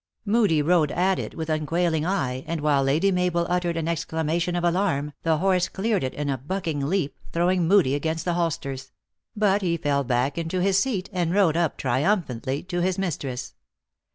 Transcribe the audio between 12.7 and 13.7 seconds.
his mistress.